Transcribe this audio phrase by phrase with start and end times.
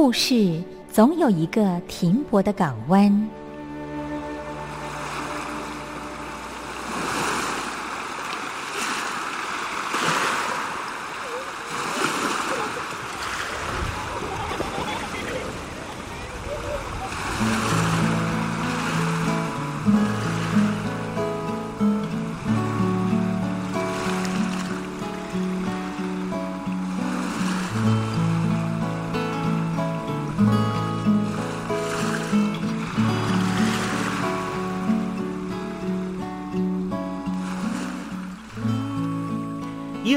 [0.00, 3.28] 故事总有一个停泊的港湾。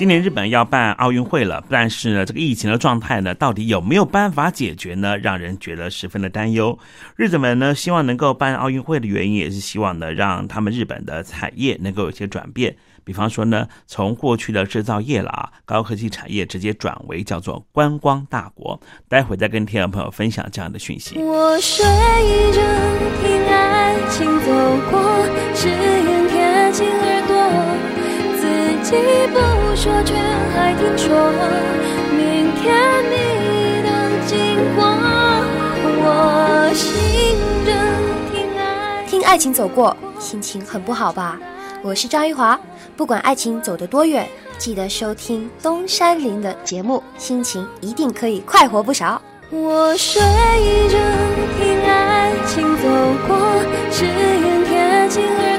[0.00, 5.18] 今年日本要办奥运会了，但是呢，这个疫情的状态呢，到底有没有办法解决呢？
[5.18, 6.78] 让人觉得十分的担忧。
[7.16, 12.74] 日子们呢，希望能够办奥运会的原因，也是希望呢，让他们日本的产业能够有些转变。
[13.04, 18.80] 比方说呢，从过去的制造业了啊，高科技产业直接转为叫做观光大国。
[19.06, 21.18] 待会再跟听众朋友分享这样的讯息。
[21.18, 22.62] 我睡着
[23.20, 24.50] 听爱情走
[24.90, 24.98] 过，
[25.54, 27.36] 只愿贴近耳朵。
[28.40, 28.96] 自己
[29.34, 31.32] 不说，却还听说
[32.12, 32.76] 明天
[33.08, 33.88] 你的
[34.26, 34.36] 经
[34.76, 34.84] 过。
[36.02, 36.84] 我醒
[37.64, 37.72] 着
[38.30, 41.38] 听爱听爱情走过，心情很不好吧？
[41.82, 42.60] 我是张玉华，
[42.94, 44.28] 不管爱情走得多远，
[44.58, 49.22] 记得收听东山林的节目，心情一定可以快活不少。
[49.48, 50.98] 我睡着
[51.58, 52.86] 听爱情走
[53.26, 53.34] 过，
[53.90, 55.58] 只愿贴近耳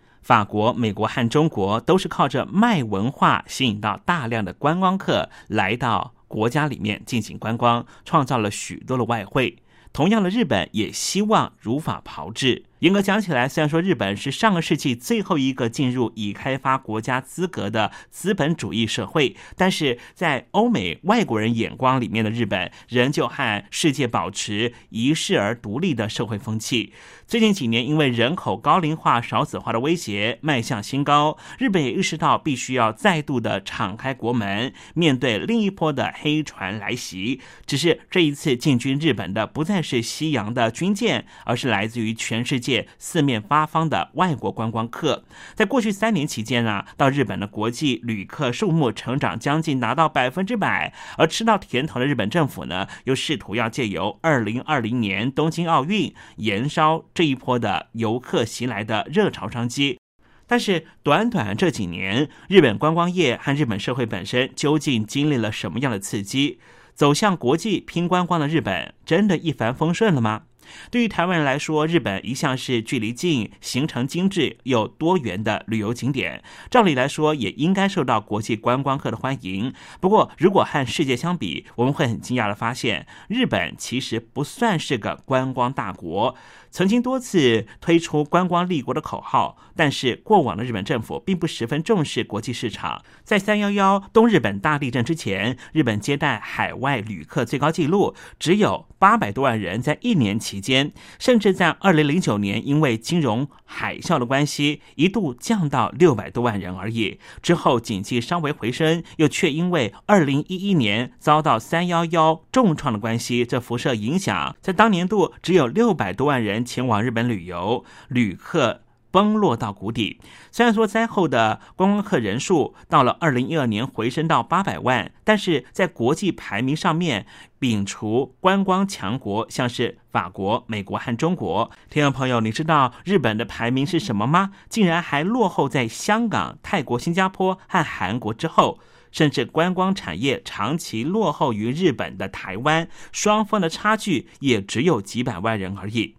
[0.21, 9.57] 法国、美国和中国都是靠着卖文化吸引到大量的观光客来到国家里面进行观光，创造了许多的外汇。
[9.91, 26.91] 同样的，日本也希望如法炮制，严格讲起来，虽然说日本是上个世纪最后一个进入已开发国家资格的资本主义社会，但是在欧美外国人眼光里面的日本，仍旧和世界保持一世而独立的社会风气。
[27.27, 37.39] 最近几年，因为人口高龄化、少子化的威胁迈向新高，日本也意识到必须要再度的敞开国门，面对另一波的黑船来袭。
[37.67, 42.70] 只是这一次进军日本的不再是西洋的军舰，而是来自于全世界。
[42.97, 45.23] 四面八方的外国观光客，
[45.53, 50.93] 在过去三年期间啊，到日本的国际旅客数目成长将近达到百分之百。
[51.17, 59.99] 而吃到甜头的日本政府呢，又试图要借由二零二零年东京奥运延烧这一波的游客袭来的热潮商机。
[60.47, 66.59] 但是短短这几年，日本观光业和日本社会本身究竟经历了什么样的刺激？
[66.93, 70.43] 走向国际拼观光的日本，真的一帆风顺了吗？
[70.89, 79.73] 对于台湾人来说，日本一向是距离近、行程精致又多元的旅游景点，照理来说也应该受到国际观光客的欢迎。
[79.99, 86.35] 不过，如果和世界相比，我们会很惊讶的发现，日本其实不算是个观光大国。
[86.71, 93.03] 曾经多次推出观光立国的口号，但是过往的日本政府并不十分重视国际市场。
[93.25, 107.19] 在三幺幺东日本大地震之前，日本接待海外旅客最高纪录只有八百多万人，在一年期间，甚至在二零零九年因为金融海啸的关系，一度降到六百多万人而已。
[107.41, 116.60] 之后景气稍微回升，又却因为二零一一年遭到三幺幺重创的关系，这辐射影响，在当年度只有六百多万人。
[116.63, 120.19] 前往日本旅游，旅客崩落到谷底。
[120.51, 127.25] 虽然说灾后的观光客人数到了二零一二年回升到八百万，但是在国际排名上面，
[127.59, 134.51] 摒除观光强国，像是法国、美国和中国，听众朋友，你知道日本的排名是什么吗？
[134.69, 138.79] 竟然还落后在香港、泰国、新加坡和韩国之后。
[139.11, 146.15] 甚至观光产业长期落后于日本的台湾，双方的差距也只有几百万人而已。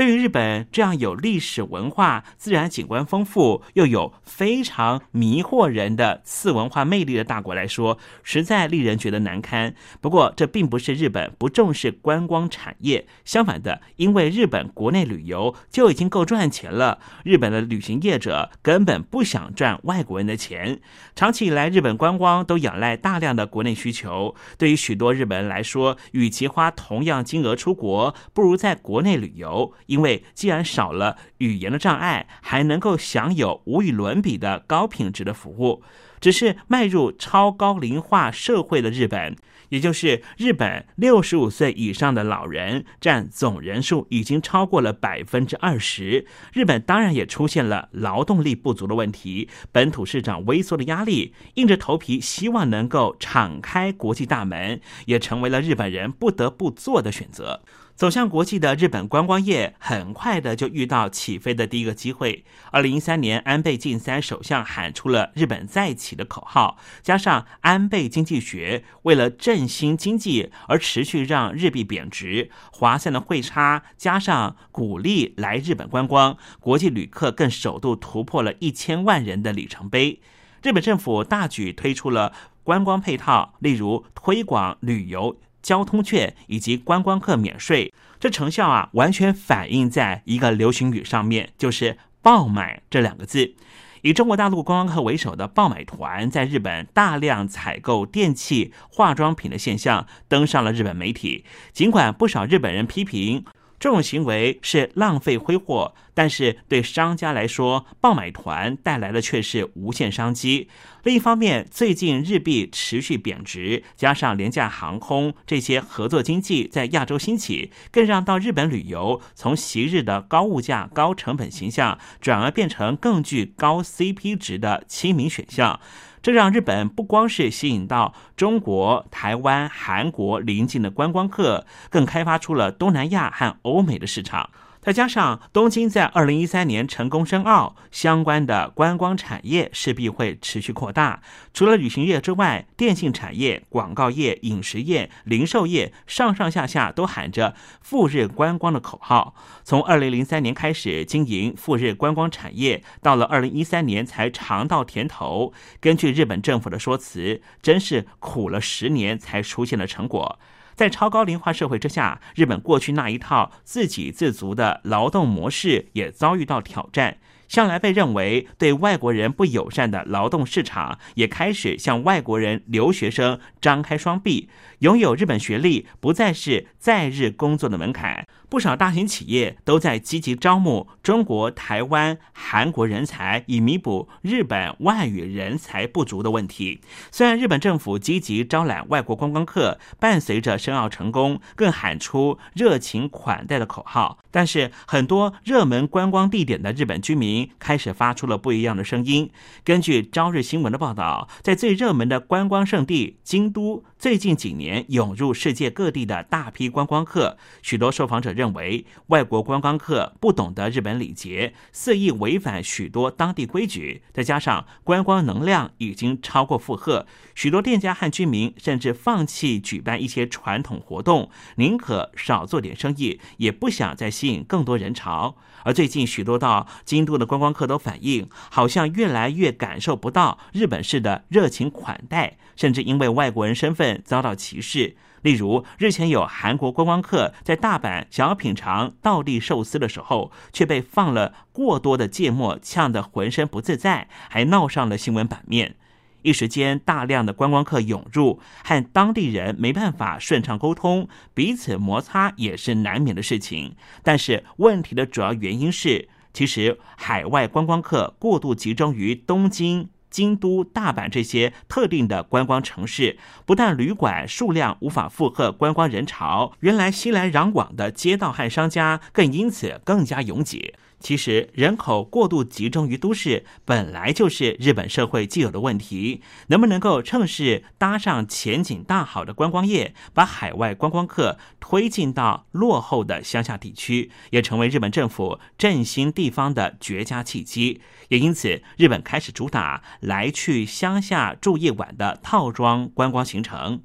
[0.00, 9.74] 对于日本这样有历史文化、自然景观丰富又有非常迷惑人的次文化魅力的大国来说，实在令人觉得难堪。
[10.00, 20.80] 不过，这并不是日本不重视观光产业，相反的，因为日本国内旅游就已经够赚钱了，日本的旅行业者根本不想赚外国人的钱。
[21.14, 24.34] 长期以来，日本观光都仰赖大量的国内需求。
[24.56, 29.74] 对于许多日本人来说，与其花同样金额出国，不如在国内旅游。
[29.90, 35.82] 因为既然少了语言的障碍，还能够享有无与伦比的高品质的服务。
[36.20, 39.34] 只是迈入超高龄化社会的日本，
[39.70, 46.26] 也就是日本六十五岁以上的老人占总人数已经超过了百分之二十。
[46.52, 57.62] 日本当然也出现了劳动力不足的问题，本土市场微缩的压力，硬着头皮希望能够敞开国际大门，也成为了日本人不得不做的选择。
[58.00, 62.46] 走向国际的日本观光业，很快的就遇到起飞的第一个机会。
[62.70, 80.22] 二零一三年，安倍晋三首相喊出了“日本再起”的口号，加上安倍经济学为了振兴经济而持续让日币贬值，划算的汇差，加上鼓励来日本观光，国际旅客更首度突破了一千万人的里程碑。
[80.62, 82.32] 日本政府大举推出了
[82.64, 85.36] 观光配套，例如推广旅游。
[85.62, 93.54] 交通券以及观光客免税，这成效啊，完全反映在一个流行语上面，就是“爆买”这两个字。
[94.02, 101.44] 以中国大陆观光客为首的爆买团，在日本大量采购电器、化妆品的现象，登上了日本媒体。
[101.72, 103.44] 尽管不少日本人批评。
[103.80, 110.68] 这种行为是浪费挥霍，但是对商家来说，爆买团带来的却是无限商机。
[111.02, 125.80] 另一方面，最近日币持续贬值，加上廉价航空这些合作经济在亚洲兴起，更让到日本旅游从昔日的高物价、高成本形象，转而变成更具高 CP 值的亲民选项。
[126.22, 134.50] 这让日本不光是吸引到中国、台湾、韩国临近的观光客，更开发出了东南亚和欧美的市场。
[134.80, 141.20] 再加上东京在二零一三年成功申奥，相关的观光产业势必会持续扩大。
[141.52, 149.34] 除了旅行业之外，电信产业、广告业、饮食业、零售业上上下下都喊着赴日观光的口号。
[149.64, 155.52] 从二零零三年开始经营赴日观光产业，到了二零一三年才尝到甜头。
[155.78, 160.38] 根据日本政府的说辞，真是苦了十年才出现了成果。
[160.80, 167.18] 在超高龄化社会之下，日本过去那一套自给自足的劳动模式也遭遇到挑战。
[167.48, 174.48] 向来被认为对外国人不友善的劳动市场，也开始向外国人留学生张开双臂。
[174.78, 178.26] 拥有日本学历不再是在日工作的门槛。
[178.50, 186.80] 不少大型企业都在积极招募中国、台湾、韩国人才，以弥补日本外语人才不足的问题。
[187.12, 199.30] 虽然日本政府积极招揽外国观光客，伴随着申奥成功，更喊出热情款待的口号，但是很多热门观光地点的日本居民开始发出了不一样的声音。
[199.62, 208.30] 根据朝日新闻的报道，在最热门的观光胜地京都，最近几年涌入世界各地的大批观光客，许多受访者。
[208.30, 225.36] 认为外国观光客不懂得日本礼节，肆意违反许多当地规矩，再加上观光能量已经超过负荷，许多店家和居民甚至放弃举办一些传统活动，宁可少做点生意，也不想再吸引更多人潮。
[225.64, 234.96] 而最近许多到京都的观光客都反映，好像越来越感受不到日本式的热情款待，甚至因为外国人身份遭到歧视。
[235.22, 245.76] 例如，日前有韩国观光客在大阪想要品尝道地寿司的时候，却被放了过多的芥末呛得浑身不自在，还闹上了新闻版面。
[246.22, 253.74] 一时间，大量的观光客涌入，和当地人没办法顺畅沟通，彼此摩擦也是难免的事情。
[254.02, 259.90] 但是，问题的主要原因是，其实海外观光客过度集中于东京。
[260.10, 270.74] 京都、大阪这些特定的观光城市，不但旅馆数量无法负荷观光人潮，原来熙来攘往的街道和商家更因此更加拥挤。
[271.00, 276.20] 其实，人口过度集中于都市，本来就是日本社会既有的问题。
[276.48, 287.80] 能不能够趁势搭上前景大好的观光业，把海外观光客推进到落后的乡下地区，也成为日本政府振兴地方的绝佳契机。
[288.08, 293.80] 也因此，日本开始主打来去乡下住一晚的套装观光行程。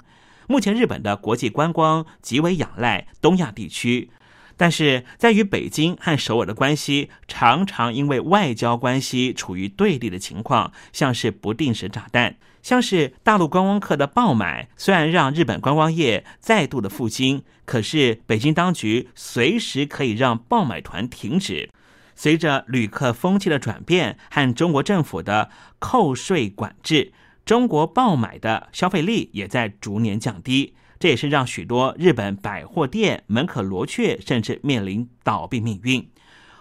[0.47, 4.11] 目前，日本的国际观光极为仰赖东亚地区。
[4.57, 21.69] 但是在与北京和首尔的关系，常常因为外交关系处于对立的情况，像是不定时炸弹，像是大陆观光客的爆买，虽然让日本观光业再度的复兴，可是北京当局随时可以让爆买团停止。
[22.15, 27.11] 随着旅客风气的转变和中国政府的扣税管制，
[27.45, 30.75] 中国爆买的消费力也在逐年降低。
[30.99, 36.09] 这也是让许多日本百货店门可罗雀，甚至面临倒闭命运。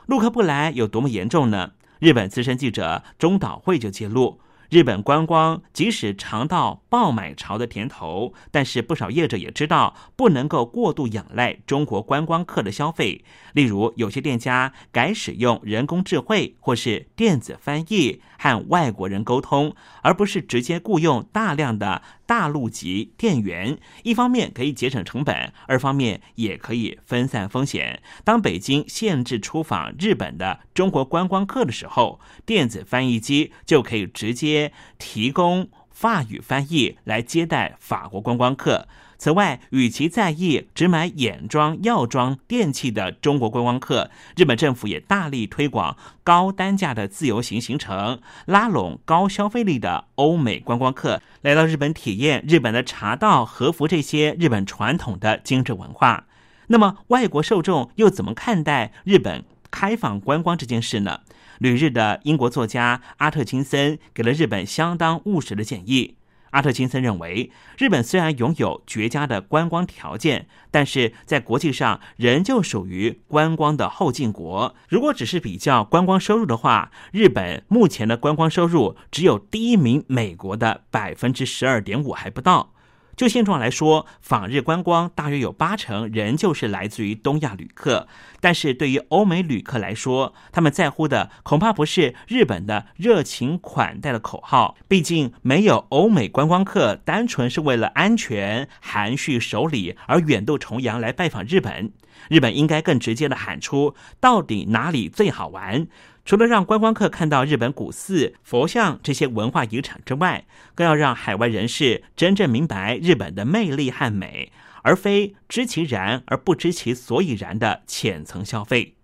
[0.06, 1.72] 陆客不来有多么严重呢？
[1.98, 4.40] 日本资深记者中岛惠就揭露。
[4.70, 13.24] 日本观光即使尝到爆买潮的甜头，但是不少业者也知道不能够过度仰赖中国观光客的消费。
[13.52, 23.78] 例如，有些店家改使用人工智慧或是电子翻译和外国人沟通，而不是直接雇佣大量的大陆籍店员。
[24.02, 28.02] 一方面可以节省成本，二方面也可以分散风险。
[28.22, 34.72] 当北京限制出访日本的中国观光客的时候，电子翻译机就可以直接。
[34.98, 38.88] 提供法语翻译来接待法国观光客。
[39.16, 56.26] 此外，与其在意只买眼妆、药妆、电器的中国观光客，日本政府也大力推广高单价的自由行行程，拉拢高消费力的欧美观光客来到日本体验日本的茶道、和服这些日本传统的精致文化。
[56.66, 61.20] 那么，外国受众又怎么看待日本开放观光这件事呢？
[61.58, 66.16] 旅日的英国作家阿特金森给了日本相当务实的建议。
[66.54, 74.76] 阿特金森认为，日本虽然拥有绝佳的观光条件，但是在国际上仍旧属于观光的后进国。
[74.88, 82.73] 如果只是比较观光收入的话，日本目前的观光收入只有第一名美国的百分之十二点五还不到。
[83.16, 88.08] 就现状来说，访日观光大约有八成仍旧是来自于东亚旅客。
[88.40, 94.76] 但是对于欧美旅客来说，他们在乎的恐怕不是日本的热情款待的口号。
[94.88, 101.92] 毕竟，没有欧美观光客单纯是为了安全、含蓄守礼而远渡重洋来拜访日本。
[102.28, 105.86] 日本应该更直接的喊出到底哪里最好玩。
[106.24, 114.50] 除了让观光客看到日本古寺、佛像这些文化遗产之外，更要让海外人士真正明白日本的魅力和美，
[114.82, 118.94] 而非知其然而不知其所以然的浅层消费。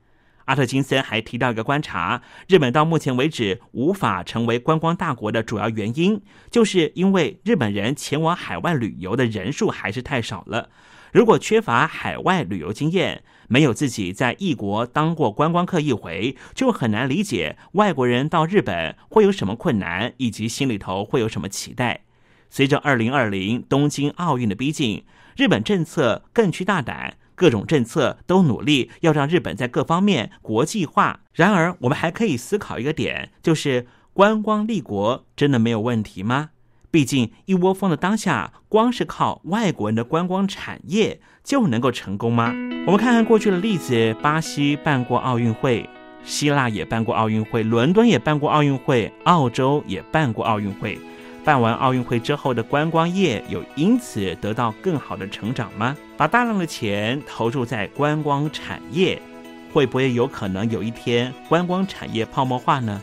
[0.46, 10.70] 阿特金森还提到一个观察：日本到目前为止无法成为观光大国的主要原因，就是因为日本人前往海外旅游的人数还是太少了。
[11.12, 22.04] 如果缺乏海外旅游经验，没有自己在异国当过观光客一回，就很难理解外国人到日本会有什么困难，以及心里头会有什么期待。
[22.48, 25.04] 随着二零二零东京奥运的逼近，
[25.36, 31.22] 日本政策更趋大胆，各种政策都努力要让日本在各方面国际化。
[31.32, 36.50] 然而，我们还可以思考一个点，就是观光立国真的没有问题吗？
[36.92, 42.54] 毕竟一窝蜂的当下，光是靠外国人的观光产业就能够成功吗？
[42.86, 45.84] 我们看看过去的例子：巴西办过奥运会，
[46.22, 50.96] 希腊也办过奥运会，伦敦也办过奥运会，澳洲也办过奥运会。
[51.44, 55.96] 办完奥运会之后的观光业有因此得到更好的成长吗？
[56.16, 59.20] 把大量的钱投入在观光产业，
[59.72, 63.02] 会不会有可能有一天观光产业泡沫化呢？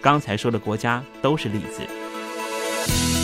[0.00, 3.23] 刚才说的国家都是例子。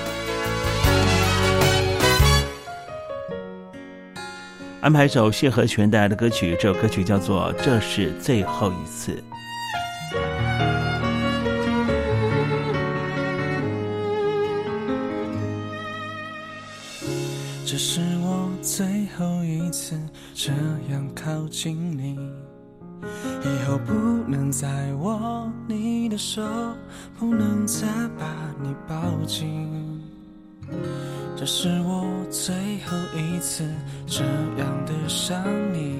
[4.81, 9.11] 安排一首谢和弦带来的歌曲，这首歌曲叫做《这是最后一次》。
[17.63, 19.95] 这是我最后一次
[20.33, 20.51] 这
[20.91, 22.17] 样靠近你，
[23.43, 23.93] 以后不
[24.27, 26.41] 能再握你的手，
[27.19, 27.85] 不能再
[28.17, 28.25] 把
[28.59, 30.00] 你抱紧。
[31.35, 32.53] 这是我最
[32.85, 33.63] 后一次
[34.05, 34.23] 这
[34.57, 35.95] 样的想你，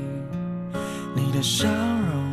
[1.15, 2.23] 你的笑容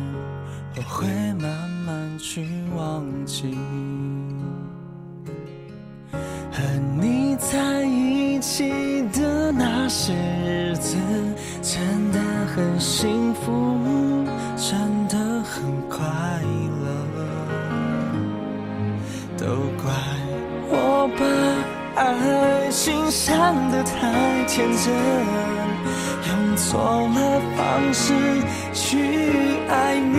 [0.77, 3.57] 我会慢慢去忘记。
[6.51, 6.63] 和
[7.01, 8.69] 你在一起
[9.13, 10.95] 的那些日子
[11.61, 12.19] 真的
[12.53, 13.51] 很幸福，
[22.89, 24.09] 爱情想得太
[24.47, 24.91] 天真，
[26.27, 28.13] 用错了方式
[28.73, 28.97] 去
[29.69, 30.17] 爱你。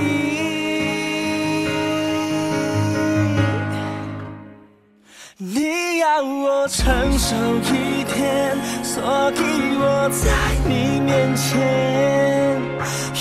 [5.37, 7.35] 你要我承受
[7.73, 9.03] 一点，所
[9.33, 9.41] 以
[9.77, 10.31] 我在
[10.65, 12.63] 你面前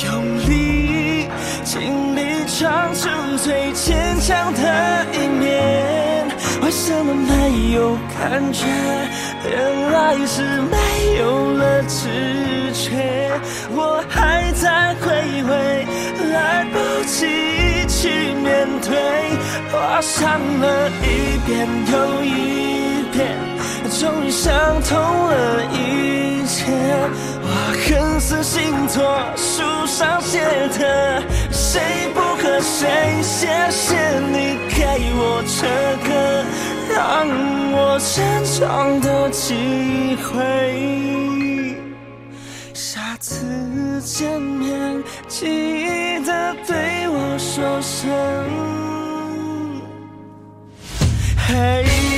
[0.05, 1.27] 用力
[1.63, 5.88] 尽力装出最坚强的一面。
[6.69, 8.63] 为什么没有感觉？
[9.43, 10.77] 原来是没
[11.17, 13.31] 有了知觉。
[13.71, 15.09] 我还在回
[15.49, 15.87] 味，
[16.31, 17.25] 来不及
[17.87, 18.93] 去面对。
[19.71, 23.35] 我想了一遍又一遍，
[23.99, 24.53] 终于想
[24.83, 26.71] 通了一切。
[27.41, 27.49] 我
[27.81, 30.37] 恨死星座书上写
[30.77, 31.81] 的，谁
[32.13, 32.21] 不
[32.61, 32.87] 谁？
[33.21, 35.67] 谢谢你给我这
[36.07, 36.09] 个
[36.93, 37.27] 让
[37.71, 38.07] 我成
[38.45, 41.75] 长的机会。
[42.73, 48.09] 下次见面，记得对我说声，
[51.47, 52.08] 嘿。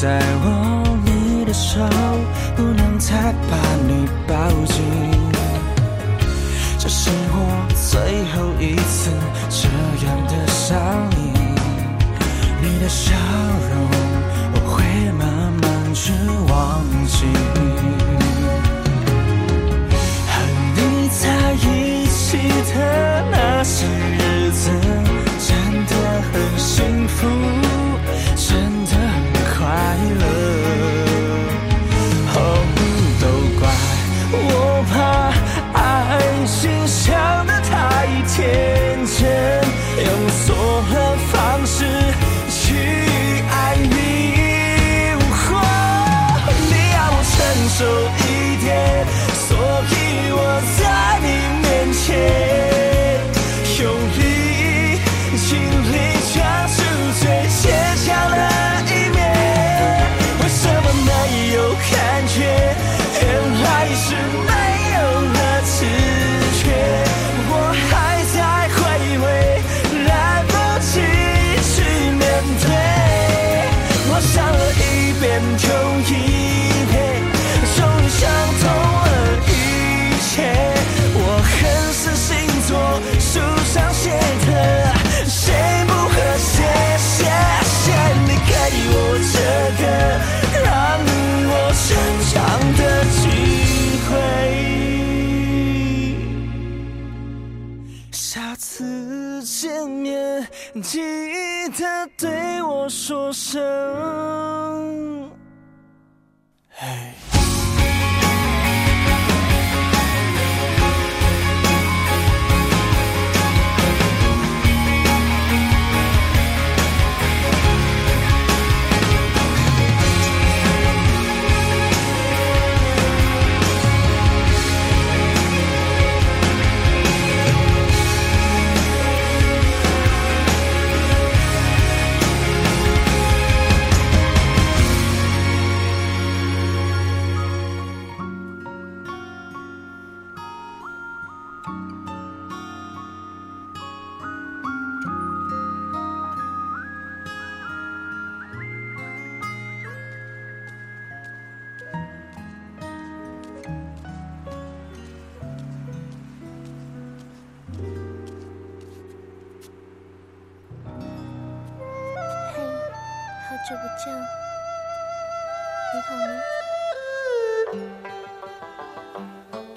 [0.00, 1.78] 再握你的手，
[2.56, 4.34] 不能再把你抱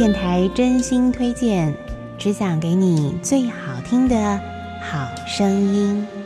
[0.00, 1.74] 电台真心推荐，
[2.16, 4.40] 只想给你最好听的
[4.80, 6.19] 好声音。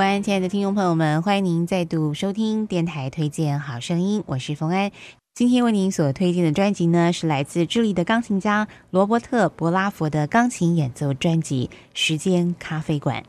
[0.00, 4.90] 安，亲爱的听众朋友们，欢迎您再度收听电台推荐好声音，我是冯安。
[5.34, 13.22] 今天为您所推荐的专辑呢，是来自智利的钢琴家罗伯特·博拉佛的钢琴演奏专辑《时间咖啡馆》。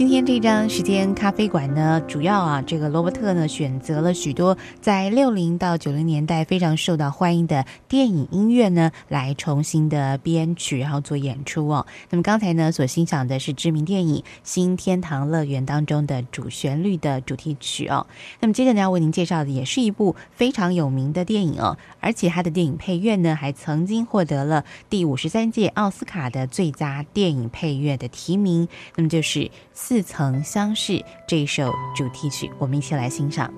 [0.00, 11.86] 今天这张时间咖啡馆呢，主要啊，这个罗伯特呢选择了许多在六零到九零年代非常受到欢迎的电影音乐呢，来重新的编曲，然后做演出哦。
[12.08, 18.06] 那么刚才呢所欣赏的是知名电影《新天堂乐园》当中的主旋律的主题曲哦。
[18.40, 28.66] 那么接着呢要为您介绍的也是一部非常有名的电影哦，而且它的电影配乐呢还曾经获得了第五十三届奥斯卡的最佳电影配乐的提名。
[28.96, 29.50] 那么就是
[29.90, 33.52] 似曾相识这一首主题曲，我们一起来欣赏。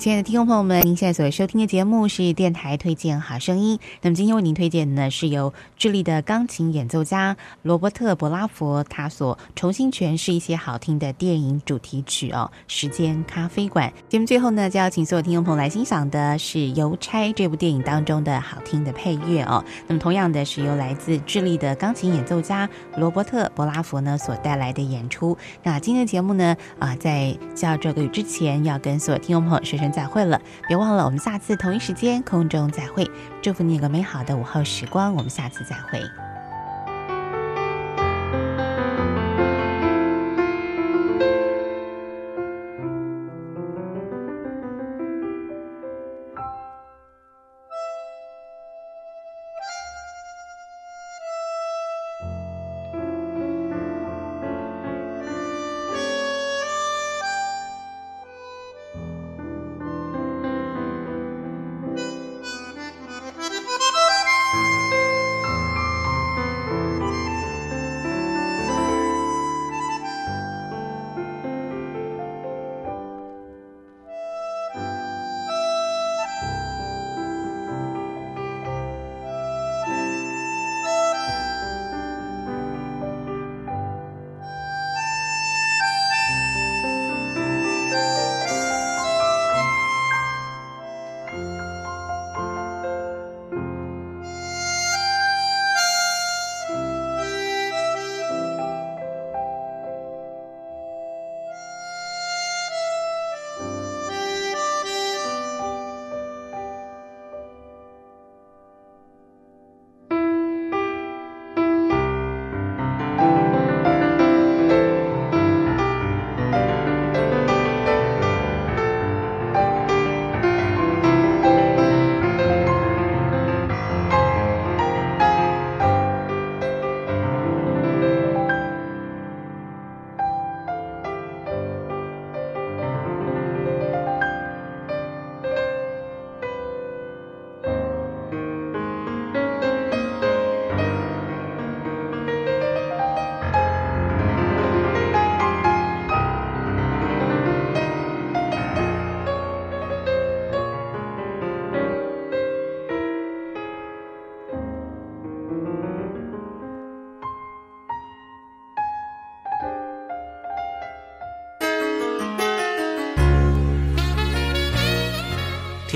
[0.00, 3.78] 亲爱的听众朋友们，您现在所收听的节目是电台推荐好声音。
[4.00, 13.90] 那么今天为您推荐的呢，是由智利的钢琴演奏家罗伯特·博拉佛他所重新诠释一些好听的电影主题曲哦，《时间咖啡馆》。
[14.10, 19.62] 节目最后呢，就要请所有听众朋友来欣赏的是《邮差》这部电影当中的好听的配乐哦。
[19.86, 25.36] 那么同样的是由来自智利的钢琴演奏家罗伯特·博拉佛呢所带来的演出。
[25.62, 29.89] 那今天的节目呢，啊，在叫这个语之前，要跟所有听众朋友说声。
[29.90, 33.10] 再会了，别忘了我们下次同一时间空中再会。
[33.42, 36.29] 祝福你有个美好的午后时光，我们下次再会。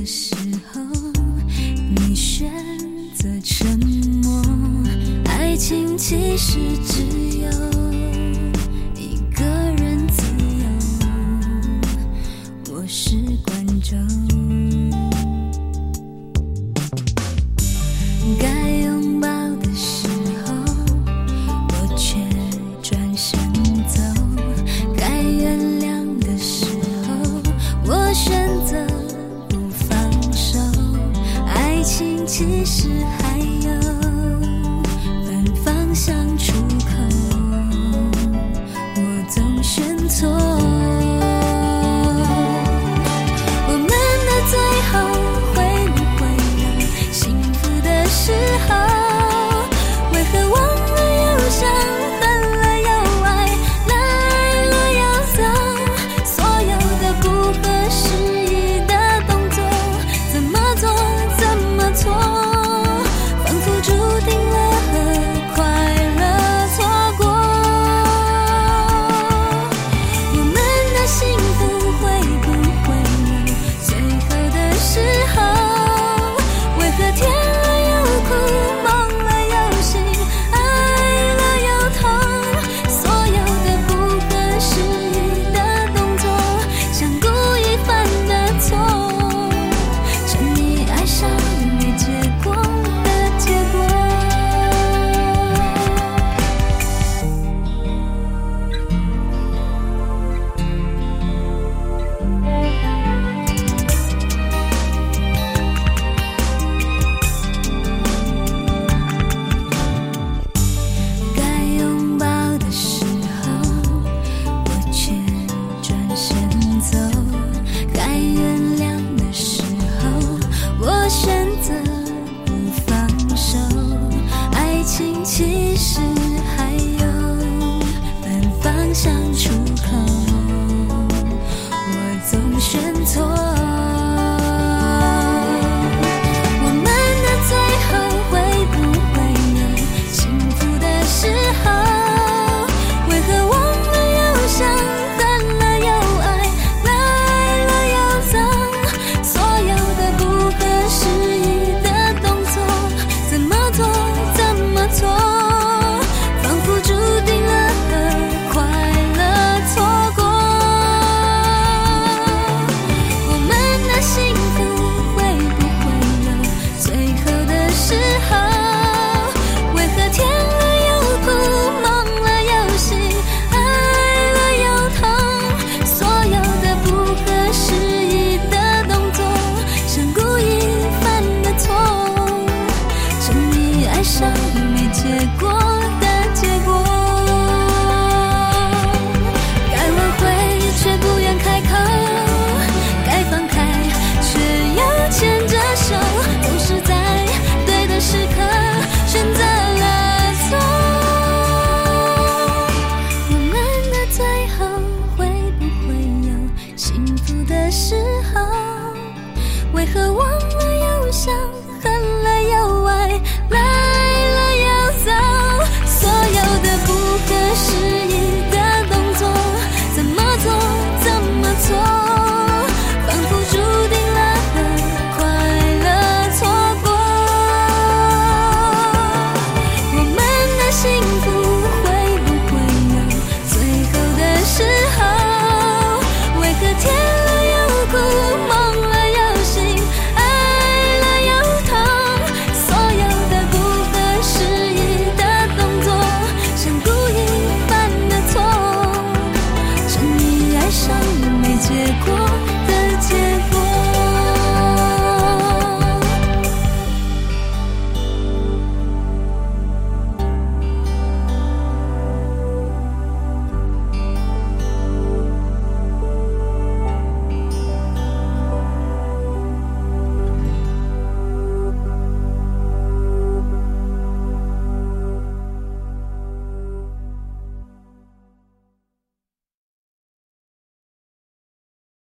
[0.00, 0.34] 的时
[0.72, 0.80] 候
[1.94, 2.50] 你选
[3.14, 3.78] 择沉
[4.24, 4.42] 默
[5.26, 7.29] 爱情其实只